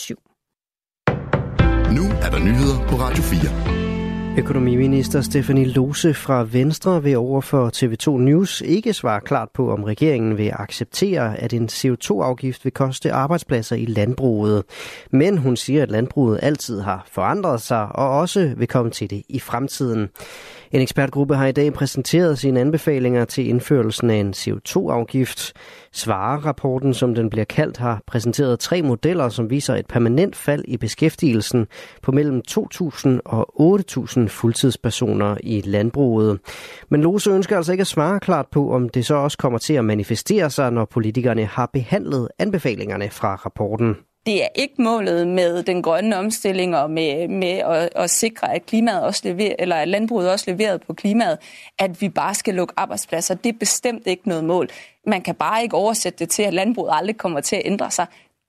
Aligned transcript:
7. 0.00 0.14
Nu 1.96 2.04
er 2.24 2.30
der 2.30 2.38
nyheder 2.38 2.88
på 2.88 2.96
Radio 2.96 3.22
4. 3.22 3.76
Økonomiminister 4.38 5.20
Stefanie 5.20 5.64
Lose 5.64 6.14
fra 6.14 6.46
Venstre 6.52 7.02
vil 7.02 7.16
over 7.16 7.40
for 7.40 7.70
TV2 7.76 8.18
News 8.18 8.60
ikke 8.60 8.92
svare 8.92 9.20
klart 9.20 9.48
på, 9.54 9.72
om 9.72 9.84
regeringen 9.84 10.38
vil 10.38 10.52
acceptere, 10.54 11.36
at 11.36 11.52
en 11.52 11.68
CO2-afgift 11.72 12.64
vil 12.64 12.72
koste 12.72 13.12
arbejdspladser 13.12 13.76
i 13.76 13.84
landbruget. 13.84 14.64
Men 15.10 15.38
hun 15.38 15.56
siger, 15.56 15.82
at 15.82 15.90
landbruget 15.90 16.38
altid 16.42 16.80
har 16.80 17.06
forandret 17.10 17.62
sig 17.62 17.86
og 17.86 18.10
også 18.10 18.52
vil 18.56 18.68
komme 18.68 18.90
til 18.90 19.10
det 19.10 19.22
i 19.28 19.38
fremtiden. 19.38 20.08
En 20.72 20.80
ekspertgruppe 20.80 21.36
har 21.36 21.46
i 21.46 21.52
dag 21.52 21.72
præsenteret 21.72 22.38
sine 22.38 22.60
anbefalinger 22.60 23.24
til 23.24 23.48
indførelsen 23.48 24.10
af 24.10 24.16
en 24.16 24.34
CO2-afgift. 24.36 25.52
Svarerapporten, 25.92 26.94
som 26.94 27.14
den 27.14 27.30
bliver 27.30 27.44
kaldt, 27.44 27.76
har 27.76 28.02
præsenteret 28.06 28.60
tre 28.60 28.82
modeller, 28.82 29.28
som 29.28 29.50
viser 29.50 29.74
et 29.74 29.86
permanent 29.86 30.36
fald 30.36 30.64
i 30.68 30.76
beskæftigelsen 30.76 31.66
på 32.02 32.12
mellem 32.12 32.42
2.000 32.50 33.08
og 33.24 33.78
8.000 33.80 34.26
fuldtidspersoner 34.26 35.36
i 35.42 35.62
landbruget. 35.64 36.38
Men 36.88 37.02
Lose 37.02 37.30
ønsker 37.30 37.56
altså 37.56 37.72
ikke 37.72 37.80
at 37.80 37.86
svare 37.86 38.20
klart 38.20 38.46
på, 38.52 38.72
om 38.72 38.88
det 38.88 39.06
så 39.06 39.14
også 39.14 39.38
kommer 39.38 39.58
til 39.58 39.74
at 39.74 39.84
manifestere 39.84 40.50
sig, 40.50 40.72
når 40.72 40.84
politikerne 40.84 41.44
har 41.44 41.70
behandlet 41.72 42.28
anbefalingerne 42.38 43.10
fra 43.10 43.34
rapporten 43.34 43.96
det 44.26 44.44
er 44.44 44.48
ikke 44.54 44.82
målet 44.82 45.28
med 45.28 45.62
den 45.62 45.82
grønne 45.82 46.16
omstilling 46.16 46.76
og 46.76 46.90
med, 46.90 47.28
med 47.28 47.48
at, 47.48 47.90
at 47.96 48.10
sikre, 48.10 48.54
at 48.54 48.66
klimaet 48.66 49.02
også 49.02 49.20
lever, 49.24 49.54
eller 49.58 49.76
at 49.76 49.88
landbruget 49.88 50.32
også 50.32 50.50
leveret 50.50 50.82
på 50.82 50.94
klimaet, 50.94 51.38
at 51.78 52.00
vi 52.00 52.08
bare 52.08 52.34
skal 52.34 52.54
lukke 52.54 52.74
arbejdspladser. 52.76 53.34
Det 53.34 53.48
er 53.54 53.58
bestemt 53.58 54.06
ikke 54.06 54.28
noget 54.28 54.44
mål. 54.44 54.68
Man 55.06 55.22
kan 55.22 55.34
bare 55.34 55.62
ikke 55.62 55.76
oversætte 55.76 56.18
det 56.18 56.30
til, 56.30 56.42
at 56.42 56.54
landbruget 56.54 56.90
aldrig 56.94 57.16
kommer 57.16 57.40
til 57.40 57.56
at 57.56 57.62
ændre 57.64 57.90
sig. 57.90 58.06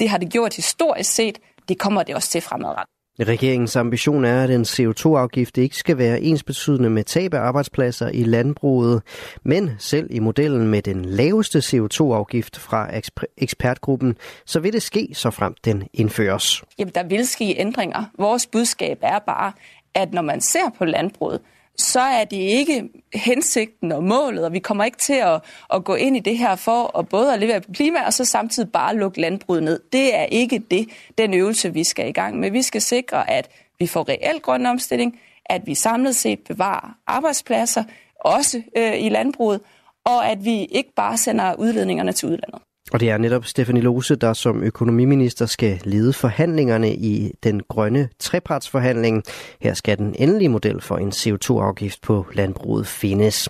Det 0.00 0.08
har 0.08 0.18
det 0.18 0.32
gjort 0.32 0.56
historisk 0.56 1.14
set. 1.14 1.38
Det 1.68 1.78
kommer 1.78 2.02
det 2.02 2.14
også 2.14 2.30
til 2.30 2.40
fremadrettet. 2.40 2.99
Regeringens 3.20 3.76
ambition 3.76 4.24
er, 4.24 4.44
at 4.44 4.50
en 4.50 4.62
CO2-afgift 4.62 5.58
ikke 5.58 5.76
skal 5.76 5.98
være 5.98 6.20
ensbetydende 6.20 6.90
med 6.90 7.04
tab 7.04 7.34
af 7.34 7.40
arbejdspladser 7.40 8.08
i 8.08 8.24
landbruget, 8.24 9.02
men 9.42 9.70
selv 9.78 10.06
i 10.10 10.18
modellen 10.18 10.68
med 10.68 10.82
den 10.82 11.04
laveste 11.04 11.58
CO2-afgift 11.58 12.58
fra 12.58 12.88
ekspertgruppen, 13.36 14.16
så 14.46 14.60
vil 14.60 14.72
det 14.72 14.82
ske, 14.82 15.08
så 15.12 15.30
frem 15.30 15.54
den 15.64 15.88
indføres. 15.92 16.62
Jamen, 16.78 16.94
der 16.94 17.02
vil 17.02 17.26
ske 17.26 17.54
ændringer. 17.58 18.04
Vores 18.18 18.46
budskab 18.46 18.98
er 19.02 19.18
bare, 19.18 19.52
at 19.94 20.12
når 20.12 20.22
man 20.22 20.40
ser 20.40 20.70
på 20.78 20.84
landbruget, 20.84 21.40
så 21.80 22.00
er 22.00 22.24
det 22.24 22.36
ikke 22.36 22.88
hensigten 23.14 23.92
og 23.92 24.04
målet, 24.04 24.44
og 24.44 24.52
vi 24.52 24.58
kommer 24.58 24.84
ikke 24.84 24.98
til 24.98 25.14
at, 25.14 25.40
at 25.74 25.84
gå 25.84 25.94
ind 25.94 26.16
i 26.16 26.20
det 26.20 26.38
her 26.38 26.56
for 26.56 26.98
at 26.98 27.08
både 27.08 27.34
at 27.34 27.40
levere 27.40 27.60
på 27.60 27.72
klima, 27.72 28.06
og 28.06 28.12
så 28.12 28.24
samtidig 28.24 28.72
bare 28.72 28.96
lukke 28.96 29.20
landbruget 29.20 29.62
ned. 29.62 29.80
Det 29.92 30.16
er 30.16 30.24
ikke 30.24 30.58
det, 30.58 30.88
den 31.18 31.34
øvelse, 31.34 31.72
vi 31.72 31.84
skal 31.84 32.08
i 32.08 32.12
gang 32.12 32.38
med. 32.38 32.50
Vi 32.50 32.62
skal 32.62 32.82
sikre, 32.82 33.30
at 33.30 33.48
vi 33.78 33.86
får 33.86 34.08
reel 34.08 34.40
grøn 34.40 34.66
omstilling, 34.66 35.20
at 35.46 35.66
vi 35.66 35.74
samlet 35.74 36.16
set 36.16 36.40
bevarer 36.40 36.94
arbejdspladser, 37.06 37.84
også 38.20 38.62
øh, 38.76 39.02
i 39.04 39.08
landbruget, 39.08 39.60
og 40.04 40.26
at 40.26 40.44
vi 40.44 40.64
ikke 40.64 40.92
bare 40.96 41.16
sender 41.16 41.54
udledningerne 41.54 42.12
til 42.12 42.28
udlandet. 42.28 42.62
Og 42.92 43.00
det 43.00 43.10
er 43.10 43.18
netop 43.18 43.46
Stefanie 43.46 43.82
Lose, 43.82 44.16
der 44.16 44.32
som 44.32 44.62
økonomiminister 44.62 45.46
skal 45.46 45.80
lede 45.84 46.12
forhandlingerne 46.12 46.94
i 46.94 47.32
den 47.42 47.62
grønne 47.68 48.08
trepartsforhandling. 48.18 49.22
Her 49.60 49.74
skal 49.74 49.98
den 49.98 50.14
endelige 50.18 50.48
model 50.48 50.80
for 50.80 50.96
en 50.96 51.08
CO2-afgift 51.08 52.02
på 52.02 52.26
landbruget 52.32 52.86
findes. 52.86 53.48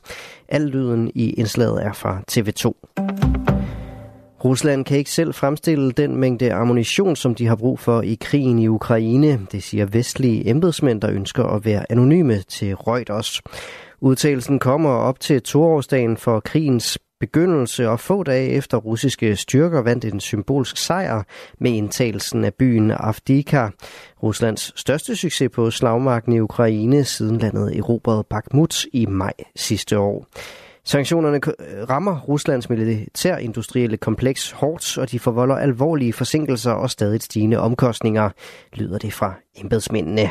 Al 0.49 0.63
lyden 0.63 1.11
i 1.15 1.31
indslaget 1.31 1.85
er 1.85 1.93
fra 1.93 2.23
TV2. 2.31 2.73
Rusland 4.45 4.85
kan 4.85 4.99
ikke 4.99 5.11
selv 5.11 5.35
fremstille 5.35 5.93
den 5.93 6.17
mængde 6.17 6.53
ammunition, 6.53 7.17
som 7.17 7.35
de 7.35 7.47
har 7.47 7.57
brug 7.57 7.79
for 7.79 8.03
i 8.03 8.19
krigen 8.21 8.59
i 8.59 8.69
Ukraine. 8.69 9.47
Det 9.53 9.63
siger 9.63 9.87
vestlige 9.87 10.49
embedsmænd, 10.49 11.01
der 11.01 11.11
ønsker 11.11 11.45
at 11.45 11.65
være 11.65 11.93
anonyme 11.93 12.39
til 12.49 12.75
Reuters. 12.75 13.43
Udtalelsen 14.01 14.59
kommer 14.59 14.91
op 14.91 15.21
til 15.21 15.43
toårsdagen 15.43 16.17
for 16.17 16.41
krigens 16.41 16.99
begyndelse 17.21 17.89
og 17.89 18.01
få 18.01 18.23
dage 18.23 18.49
efter 18.49 18.77
russiske 18.77 19.37
styrker 19.37 19.83
vandt 19.83 20.05
en 20.05 20.21
symbolsk 20.21 20.77
sejr 20.77 21.23
med 21.59 21.71
indtagelsen 21.71 22.45
af 22.45 22.55
byen 22.55 22.91
Avdika, 22.91 23.69
Ruslands 24.23 24.81
største 24.81 25.17
succes 25.17 25.51
på 25.55 25.71
slagmarken 25.71 26.33
i 26.33 26.41
Ukraine 26.41 27.05
siden 27.05 27.39
landet 27.39 27.79
erobrede 27.79 28.25
Bakhmut 28.31 28.85
i 28.93 29.07
maj 29.07 29.33
sidste 29.57 29.99
år. 29.99 30.27
Sanktionerne 30.85 31.41
rammer 31.91 32.21
Ruslands 32.21 32.71
militærindustrielle 32.71 33.97
kompleks 33.97 34.51
hårdt, 34.51 34.99
og 34.99 35.11
de 35.11 35.19
forvolder 35.19 35.57
alvorlige 35.57 36.13
forsinkelser 36.13 36.73
og 36.73 36.91
stadig 36.91 37.23
stigende 37.23 37.59
omkostninger, 37.59 38.31
lyder 38.73 38.99
det 38.99 39.13
fra 39.13 39.35
embedsmændene. 39.57 40.31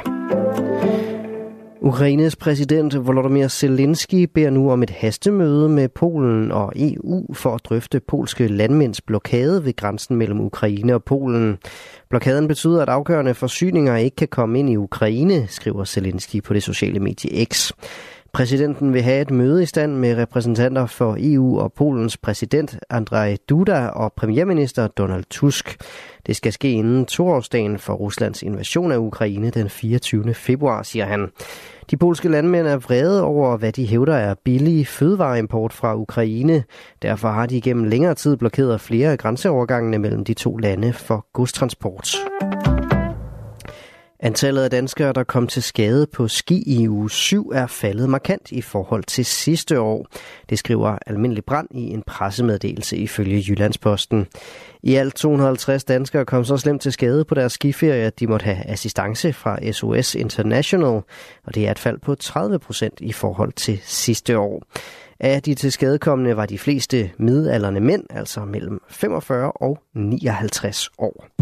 Ukraines 1.82 2.36
præsident 2.36 3.08
Volodymyr 3.08 3.48
Zelensky 3.48 4.24
beder 4.34 4.50
nu 4.50 4.72
om 4.72 4.84
et 4.84 4.90
hastemøde 4.90 5.70
med 5.70 5.90
Polen 5.90 6.52
og 6.52 6.74
EU 6.76 7.34
for 7.34 7.56
at 7.56 7.62
drøfte 7.66 8.00
polske 8.00 8.48
landmænds 8.48 9.02
blokade 9.02 9.66
ved 9.66 9.76
grænsen 9.76 10.16
mellem 10.16 10.40
Ukraine 10.42 10.94
og 10.94 11.04
Polen. 11.04 11.58
Blokaden 12.10 12.48
betyder, 12.48 12.82
at 12.82 12.90
afgørende 12.90 13.34
forsyninger 13.34 13.96
ikke 13.96 14.16
kan 14.16 14.28
komme 14.28 14.60
ind 14.60 14.70
i 14.70 14.76
Ukraine, 14.76 15.48
skriver 15.48 15.86
Zelensky 15.86 16.44
på 16.44 16.54
det 16.54 16.64
sociale 16.64 17.00
medie 17.00 17.46
X. 17.46 17.72
Præsidenten 18.34 18.94
vil 18.94 19.02
have 19.02 19.22
et 19.22 19.32
møde 19.32 19.64
i 19.64 19.66
stand 19.66 19.96
med 19.96 20.18
repræsentanter 20.18 20.86
for 20.86 21.18
EU 21.20 21.60
og 21.60 21.74
Polens 21.74 22.18
præsident 22.18 22.80
Andrzej 22.90 23.38
Duda 23.50 23.88
og 23.88 24.14
premierminister 24.14 24.88
Donald 24.88 25.24
Tusk. 25.30 25.82
Det 26.28 26.36
skal 26.36 26.54
ske 26.54 26.72
inden 26.72 27.06
toårsdagen 27.06 27.80
for 27.80 27.94
Ruslands 27.94 28.44
invasion 28.44 28.92
af 28.92 28.98
Ukraine 28.98 29.50
den 29.50 29.70
24. 29.70 30.34
februar, 30.34 30.84
siger 30.84 31.06
han. 31.06 31.28
De 31.92 31.98
polske 31.98 32.30
landmænd 32.30 32.68
er 32.68 32.78
vrede 32.78 33.24
over, 33.24 33.58
hvad 33.58 33.72
de 33.72 33.88
hævder 33.88 34.16
er 34.16 34.36
billig 34.46 34.88
fødevareimport 34.88 35.74
fra 35.74 35.96
Ukraine. 35.96 36.64
Derfor 37.02 37.28
har 37.28 37.46
de 37.46 37.62
gennem 37.62 37.84
længere 37.84 38.16
tid 38.16 38.38
blokeret 38.38 38.82
flere 38.82 39.12
af 39.12 39.18
grænseovergangene 39.18 39.98
mellem 39.98 40.26
de 40.26 40.34
to 40.34 40.58
lande 40.58 40.94
for 40.94 41.28
godstransport. 41.34 42.16
Antallet 44.22 44.64
af 44.64 44.70
danskere, 44.70 45.14
der 45.14 45.24
kom 45.24 45.48
til 45.48 45.64
skade 45.64 46.08
på 46.08 46.28
ski 46.28 46.64
i 46.66 46.88
uge 46.88 47.12
7, 47.12 47.50
er 47.50 47.68
faldet 47.68 48.10
markant 48.10 48.52
i 48.52 48.62
forhold 48.62 49.04
til 49.04 49.26
sidste 49.26 49.80
år. 49.80 50.08
Det 50.50 50.60
skriver 50.60 50.98
Almindelig 51.06 51.46
Brand 51.46 51.68
i 51.72 51.90
en 51.90 52.04
pressemeddelelse 52.08 52.98
ifølge 52.98 53.44
Jyllandsposten. 53.48 54.28
I 54.84 54.96
alt 54.96 55.16
250 55.16 55.84
danskere 55.84 56.26
kom 56.26 56.46
så 56.46 56.58
slemt 56.58 56.82
til 56.82 56.92
skade 56.92 57.26
på 57.26 57.36
deres 57.36 57.54
skiferie, 57.54 58.04
at 58.04 58.20
de 58.20 58.28
måtte 58.28 58.44
have 58.44 58.70
assistance 58.70 59.34
fra 59.34 59.72
SOS 59.72 60.16
International, 60.16 61.02
og 61.46 61.56
det 61.56 61.68
er 61.68 61.72
et 61.72 61.80
fald 61.80 62.00
på 62.00 62.16
30 62.16 62.60
procent 62.60 63.02
i 63.02 63.12
forhold 63.12 63.54
til 63.54 63.80
sidste 63.84 64.38
år. 64.38 64.64
Af 65.20 65.44
de 65.44 65.56
tilskadekommende 65.56 66.38
var 66.38 66.46
de 66.46 66.58
fleste 66.58 67.12
midalderne 67.18 67.80
mænd, 67.80 68.04
altså 68.10 68.46
mellem 68.46 68.82
45 68.90 69.52
og 69.52 69.80
59 69.96 70.90
år. 70.98 71.39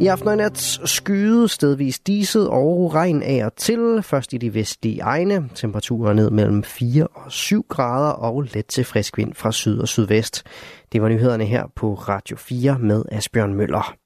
I 0.00 0.06
aften 0.06 0.28
og 0.28 0.36
nat 0.36 0.58
skyde, 0.84 1.48
stedvis 1.48 1.98
diset 1.98 2.48
og 2.48 2.94
regn 2.94 3.22
af 3.22 3.44
og 3.44 3.56
til. 3.56 4.02
Først 4.02 4.32
i 4.32 4.38
de 4.38 4.54
vestlige 4.54 5.00
egne. 5.00 5.48
Temperaturer 5.54 6.12
ned 6.12 6.30
mellem 6.30 6.62
4 6.62 7.06
og 7.06 7.32
7 7.32 7.66
grader 7.68 8.10
og 8.10 8.42
let 8.42 8.66
til 8.66 8.84
frisk 8.84 9.18
vind 9.18 9.34
fra 9.34 9.52
syd 9.52 9.78
og 9.78 9.88
sydvest. 9.88 10.42
Det 10.92 11.02
var 11.02 11.08
nyhederne 11.08 11.44
her 11.44 11.64
på 11.76 11.94
Radio 11.94 12.36
4 12.36 12.78
med 12.78 13.04
Asbjørn 13.12 13.54
Møller. 13.54 14.03